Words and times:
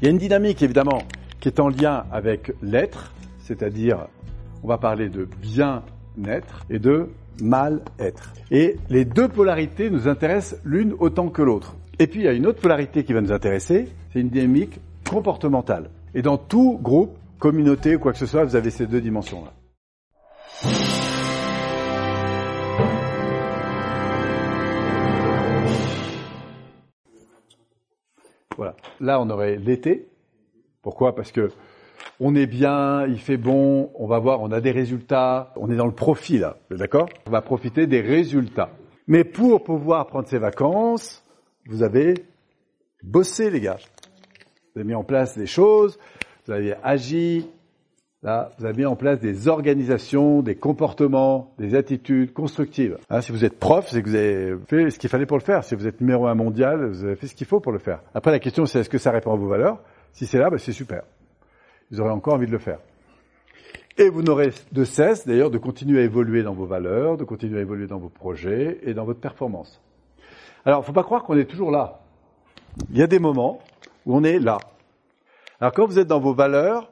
Il 0.00 0.06
y 0.06 0.08
a 0.08 0.12
une 0.12 0.18
dynamique 0.18 0.62
évidemment 0.62 1.02
qui 1.40 1.48
est 1.48 1.60
en 1.60 1.68
lien 1.68 2.04
avec 2.10 2.52
l'être, 2.62 3.12
c'est-à-dire 3.42 4.06
on 4.62 4.68
va 4.68 4.78
parler 4.78 5.10
de 5.10 5.28
bien-être 5.42 6.64
et 6.70 6.78
de 6.78 7.10
mal-être. 7.42 8.32
Et 8.50 8.76
les 8.88 9.04
deux 9.04 9.28
polarités 9.28 9.90
nous 9.90 10.08
intéressent 10.08 10.58
l'une 10.64 10.94
autant 10.98 11.28
que 11.28 11.42
l'autre. 11.42 11.76
Et 11.98 12.06
puis 12.06 12.20
il 12.20 12.24
y 12.24 12.28
a 12.28 12.32
une 12.32 12.46
autre 12.46 12.62
polarité 12.62 13.04
qui 13.04 13.12
va 13.12 13.20
nous 13.20 13.32
intéresser, 13.32 13.88
c'est 14.12 14.20
une 14.20 14.30
dynamique 14.30 14.80
comportementale. 15.06 15.90
Et 16.14 16.22
dans 16.22 16.38
tout 16.38 16.78
groupe, 16.82 17.18
communauté 17.38 17.96
ou 17.96 17.98
quoi 17.98 18.12
que 18.12 18.18
ce 18.18 18.26
soit, 18.26 18.44
vous 18.44 18.56
avez 18.56 18.70
ces 18.70 18.86
deux 18.86 19.02
dimensions-là. 19.02 19.52
Voilà. 28.60 28.76
Là, 29.00 29.18
on 29.22 29.30
aurait 29.30 29.56
l'été. 29.56 30.06
Pourquoi? 30.82 31.14
Parce 31.14 31.32
que 31.32 31.48
on 32.20 32.34
est 32.34 32.46
bien, 32.46 33.06
il 33.06 33.18
fait 33.18 33.38
bon, 33.38 33.90
on 33.94 34.06
va 34.06 34.18
voir, 34.18 34.42
on 34.42 34.52
a 34.52 34.60
des 34.60 34.70
résultats, 34.70 35.50
on 35.56 35.70
est 35.70 35.76
dans 35.76 35.86
le 35.86 35.94
profit 35.94 36.36
là, 36.36 36.58
d'accord? 36.70 37.08
On 37.26 37.30
va 37.30 37.40
profiter 37.40 37.86
des 37.86 38.02
résultats. 38.02 38.68
Mais 39.06 39.24
pour 39.24 39.64
pouvoir 39.64 40.08
prendre 40.08 40.28
ses 40.28 40.36
vacances, 40.36 41.24
vous 41.68 41.82
avez 41.82 42.12
bossé 43.02 43.48
les 43.48 43.62
gars. 43.62 43.78
Vous 44.74 44.80
avez 44.80 44.88
mis 44.88 44.94
en 44.94 45.04
place 45.04 45.38
des 45.38 45.46
choses, 45.46 45.98
vous 46.44 46.52
avez 46.52 46.74
agi, 46.82 47.48
là, 48.22 48.50
vous 48.58 48.64
avez 48.64 48.76
mis 48.76 48.86
en 48.86 48.96
place 48.96 49.18
des 49.20 49.48
organisations, 49.48 50.42
des 50.42 50.54
comportements, 50.54 51.54
des 51.58 51.74
attitudes 51.74 52.32
constructives. 52.32 52.98
Hein, 53.08 53.20
si 53.20 53.32
vous 53.32 53.44
êtes 53.44 53.58
prof, 53.58 53.88
c'est 53.88 54.02
que 54.02 54.08
vous 54.08 54.14
avez 54.14 54.54
fait 54.66 54.90
ce 54.90 54.98
qu'il 54.98 55.10
fallait 55.10 55.26
pour 55.26 55.38
le 55.38 55.42
faire. 55.42 55.64
Si 55.64 55.74
vous 55.74 55.86
êtes 55.86 56.00
numéro 56.00 56.26
un 56.26 56.34
mondial, 56.34 56.86
vous 56.86 57.04
avez 57.04 57.16
fait 57.16 57.26
ce 57.26 57.34
qu'il 57.34 57.46
faut 57.46 57.60
pour 57.60 57.72
le 57.72 57.78
faire. 57.78 58.00
Après, 58.14 58.30
la 58.30 58.38
question 58.38 58.66
c'est 58.66 58.80
est-ce 58.80 58.90
que 58.90 58.98
ça 58.98 59.10
répond 59.10 59.32
à 59.32 59.36
vos 59.36 59.48
valeurs? 59.48 59.82
Si 60.12 60.26
c'est 60.26 60.38
là, 60.38 60.50
ben, 60.50 60.58
c'est 60.58 60.72
super 60.72 61.02
vous 61.90 62.00
aurez 62.00 62.10
encore 62.10 62.34
envie 62.34 62.46
de 62.46 62.52
le 62.52 62.58
faire. 62.58 62.78
Et 63.98 64.08
vous 64.08 64.22
n'aurez 64.22 64.52
de 64.72 64.84
cesse, 64.84 65.26
d'ailleurs, 65.26 65.50
de 65.50 65.58
continuer 65.58 66.00
à 66.00 66.04
évoluer 66.04 66.42
dans 66.42 66.54
vos 66.54 66.66
valeurs, 66.66 67.16
de 67.16 67.24
continuer 67.24 67.58
à 67.58 67.62
évoluer 67.62 67.86
dans 67.86 67.98
vos 67.98 68.08
projets 68.08 68.78
et 68.82 68.94
dans 68.94 69.04
votre 69.04 69.20
performance. 69.20 69.82
Alors, 70.64 70.84
faut 70.84 70.92
pas 70.92 71.02
croire 71.02 71.24
qu'on 71.24 71.36
est 71.36 71.44
toujours 71.44 71.70
là. 71.70 72.00
Il 72.90 72.98
y 72.98 73.02
a 73.02 73.06
des 73.06 73.18
moments 73.18 73.60
où 74.06 74.16
on 74.16 74.22
est 74.22 74.38
là. 74.38 74.58
Alors, 75.60 75.72
quand 75.72 75.86
vous 75.86 75.98
êtes 75.98 76.06
dans 76.06 76.20
vos 76.20 76.32
valeurs, 76.32 76.90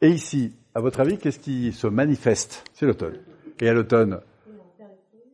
et 0.00 0.08
ici, 0.08 0.54
à 0.74 0.80
votre 0.80 1.00
avis, 1.00 1.18
qu'est-ce 1.18 1.38
qui 1.38 1.72
se 1.72 1.86
manifeste 1.86 2.64
C'est 2.72 2.86
l'automne? 2.86 3.18
Et 3.60 3.68
à 3.68 3.74
l'automne, 3.74 4.20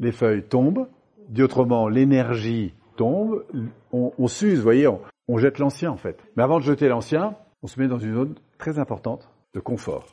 les 0.00 0.12
feuilles 0.12 0.44
tombent. 0.44 0.88
Dit 1.28 1.42
autrement, 1.42 1.88
l'énergie 1.88 2.74
tombe. 2.96 3.44
On, 3.92 4.28
s'use, 4.28 4.58
vous 4.58 4.62
voyez, 4.62 4.86
on, 4.86 5.00
on 5.28 5.38
jette 5.38 5.58
l'ancien, 5.58 5.90
en 5.90 5.96
fait. 5.96 6.22
Mais 6.36 6.42
avant 6.42 6.58
de 6.58 6.64
jeter 6.64 6.88
l'ancien, 6.88 7.36
on 7.62 7.66
se 7.66 7.80
met 7.80 7.88
dans 7.88 7.98
une 7.98 8.14
zone 8.14 8.34
très 8.58 8.78
importante 8.78 9.28
de 9.54 9.60
confort. 9.60 10.06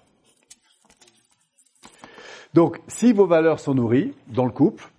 Donc, 2.53 2.79
si 2.87 3.13
vos 3.13 3.27
valeurs 3.27 3.59
sont 3.59 3.75
nourries 3.75 4.13
dans 4.27 4.45
le 4.45 4.51
couple, 4.51 4.89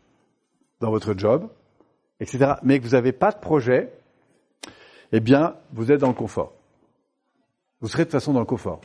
dans 0.81 0.91
votre 0.91 1.17
job, 1.17 1.49
etc., 2.21 2.55
mais 2.63 2.79
que 2.79 2.85
vous 2.85 2.93
n'avez 2.93 3.13
pas 3.13 3.33
de 3.33 3.39
projet, 3.39 3.93
eh 5.13 5.21
bien, 5.21 5.57
vous 5.73 5.91
êtes 5.91 6.01
dans 6.01 6.09
le 6.09 6.15
confort. 6.15 6.53
Vous 7.81 7.89
serez 7.89 8.03
de 8.03 8.09
toute 8.09 8.13
façon 8.13 8.33
dans 8.33 8.41
le 8.41 8.47
confort. 8.47 8.81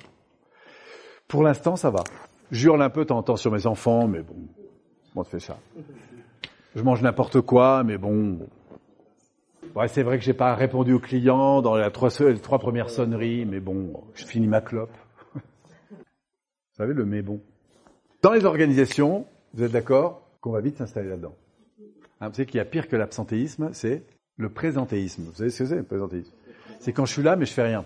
Pour 1.28 1.44
l'instant, 1.44 1.76
ça 1.76 1.90
va. 1.90 2.04
J'hurle 2.52 2.82
un 2.82 2.90
peu 2.90 3.06
temps 3.06 3.36
sur 3.36 3.52
mes 3.52 3.66
enfants, 3.66 4.08
mais 4.08 4.22
bon, 4.22 4.36
moi, 5.16 5.24
je 5.26 5.32
fais 5.32 5.40
ça. 5.40 5.58
Je 6.76 6.82
mange 6.82 7.02
n'importe 7.02 7.42
quoi, 7.42 7.84
mais 7.84 7.98
bon, 7.98 8.40
Ouais, 9.76 9.90
c'est 9.90 10.04
vrai 10.04 10.18
que 10.18 10.24
j'ai 10.24 10.34
pas 10.34 10.56
répondu 10.56 10.94
aux 10.94 11.00
clients 11.00 11.62
dans 11.62 11.76
les 11.76 11.92
trois, 11.92 12.10
les 12.22 12.40
trois 12.40 12.60
premières 12.60 12.90
sonneries, 12.90 13.46
mais 13.46 13.60
bon, 13.60 14.06
je 14.14 14.26
finis 14.26 14.48
ma 14.48 14.62
clope. 14.62 14.96
Vous 15.92 16.78
savez, 16.78 16.94
le 16.94 17.04
mais 17.06 17.22
bon. 17.22 17.42
Dans 18.22 18.32
les 18.32 18.46
organisations, 18.46 19.26
vous 19.54 19.64
êtes 19.64 19.74
d'accord 19.74 20.30
qu'on 20.40 20.52
va 20.52 20.62
vite 20.62 20.78
s'installer 20.78 21.10
là-dedans. 21.10 21.36
Hein, 22.22 22.30
vous 22.30 22.36
savez 22.36 22.46
qu'il 22.46 22.58
y 22.58 22.62
a 22.62 22.66
pire 22.66 22.88
que 22.88 22.96
l'absentéisme, 22.96 23.70
c'est 23.74 24.04
le 24.38 24.50
présentéisme. 24.50 25.24
Vous 25.24 25.36
savez 25.36 25.50
ce 25.50 25.60
que 25.60 25.70
c'est, 25.70 25.76
le 25.76 25.84
présentéisme? 25.84 26.32
C'est 26.80 26.94
quand 26.94 27.06
je 27.06 27.12
suis 27.12 27.24
là, 27.24 27.36
mais 27.36 27.46
je 27.46 27.54
fais 27.54 27.64
rien. 27.64 27.84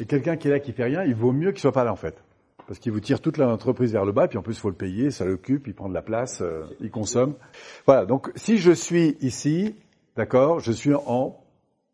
Et 0.00 0.06
quelqu'un 0.06 0.36
qui 0.36 0.48
est 0.48 0.50
là, 0.50 0.60
qui 0.60 0.72
fait 0.72 0.84
rien, 0.84 1.04
il 1.04 1.14
vaut 1.14 1.32
mieux 1.32 1.52
qu'il 1.52 1.60
soit 1.60 1.72
pas 1.72 1.84
là, 1.84 1.92
en 1.92 1.96
fait. 1.96 2.22
Parce 2.66 2.78
qu'il 2.78 2.92
vous 2.92 3.00
tire 3.00 3.20
toute 3.20 3.36
l'entreprise 3.36 3.92
vers 3.92 4.04
le 4.04 4.12
bas, 4.12 4.28
puis 4.28 4.38
en 4.38 4.42
plus, 4.42 4.54
il 4.54 4.60
faut 4.60 4.70
le 4.70 4.76
payer, 4.76 5.10
ça 5.10 5.24
l'occupe, 5.24 5.66
il 5.66 5.74
prend 5.74 5.88
de 5.88 5.94
la 5.94 6.02
place, 6.02 6.40
euh, 6.40 6.64
il 6.80 6.90
consomme. 6.90 7.34
Voilà, 7.86 8.06
donc 8.06 8.30
si 8.36 8.58
je 8.58 8.70
suis 8.70 9.16
ici, 9.20 9.74
D'accord 10.16 10.60
Je 10.60 10.72
suis 10.72 10.94
en 10.94 11.36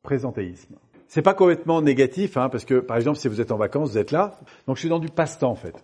présentéisme. 0.03 0.77
C'est 1.09 1.23
pas 1.23 1.35
complètement 1.35 1.83
négatif, 1.83 2.37
hein, 2.37 2.49
parce 2.49 2.65
que 2.65 2.81
par 2.81 2.97
exemple, 2.97 3.19
si 3.19 3.29
vous 3.29 3.41
êtes 3.41 3.53
en 3.53 3.57
vacances, 3.57 3.91
vous 3.91 3.99
êtes 3.99 4.11
là. 4.11 4.39
Donc 4.67 4.77
je 4.77 4.81
suis 4.81 4.89
dans 4.89 4.99
du 4.99 5.09
passe-temps 5.09 5.51
en 5.51 5.55
fait. 5.55 5.75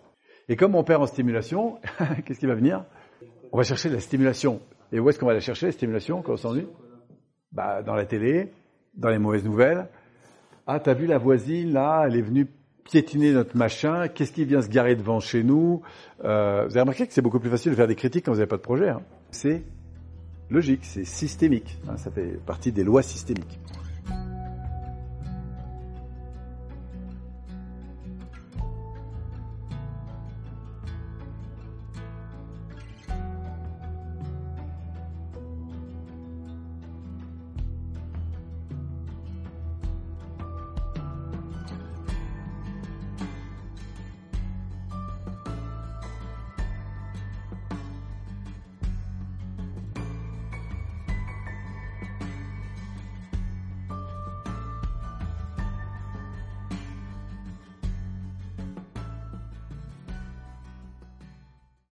Et 0.49 0.55
comme 0.55 0.75
on 0.75 0.83
perd 0.83 1.01
en 1.01 1.05
stimulation, 1.05 1.79
qu'est-ce 2.25 2.39
qui 2.39 2.45
va 2.45 2.55
venir? 2.55 2.83
On 3.51 3.57
va 3.57 3.63
chercher 3.63 3.89
de 3.89 3.93
la 3.93 4.01
stimulation. 4.01 4.59
Et 4.91 4.99
où 4.99 5.09
est-ce 5.09 5.19
qu'on 5.19 5.25
va 5.25 5.33
la 5.33 5.39
chercher, 5.39 5.67
la 5.67 5.71
stimulation, 5.71 6.21
quand 6.21 6.33
on 6.33 6.37
s'ennuie? 6.37 6.67
Bah 7.51 7.81
dans 7.81 7.95
la 7.95 8.05
télé, 8.05 8.51
dans 8.95 9.09
les 9.09 9.19
mauvaises 9.19 9.45
nouvelles. 9.45 9.87
Ah, 10.67 10.79
t'as 10.79 10.93
vu 10.93 11.07
la 11.07 11.17
voisine 11.17 11.73
là, 11.73 12.05
elle 12.07 12.15
est 12.15 12.21
venue 12.21 12.47
piétiner 12.85 13.33
notre 13.33 13.55
machin. 13.57 14.07
Qu'est-ce 14.07 14.31
qui 14.31 14.45
vient 14.45 14.61
se 14.61 14.69
garer 14.69 14.95
devant 14.95 15.19
chez 15.19 15.43
nous? 15.43 15.81
Euh, 16.23 16.65
Vous 16.65 16.71
avez 16.71 16.81
remarqué 16.81 17.05
que 17.07 17.13
c'est 17.13 17.21
beaucoup 17.21 17.39
plus 17.39 17.49
facile 17.49 17.71
de 17.71 17.75
faire 17.75 17.87
des 17.87 17.95
critiques 17.95 18.25
quand 18.25 18.31
vous 18.31 18.37
n'avez 18.37 18.47
pas 18.49 18.57
de 18.57 18.61
projet. 18.61 18.89
Hein. 18.89 19.01
C'est 19.31 19.63
logique, 20.49 20.81
c'est 20.83 21.05
systémique. 21.05 21.77
Hein, 21.89 21.97
ça 21.97 22.11
fait 22.11 22.39
partie 22.45 22.71
des 22.71 22.83
lois 22.83 23.01
systémiques. 23.01 23.59